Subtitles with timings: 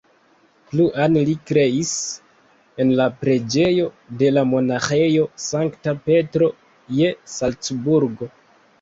[0.69, 1.91] Pluan li kreis
[2.85, 3.87] en la preĝejo
[4.23, 6.53] de la monaĥejo Sankta Petro
[7.03, 8.37] je Salcburgo.